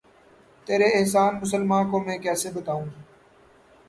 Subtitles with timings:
[0.67, 2.85] تیرے احسان مسلماں کو میں کیسے بتاؤں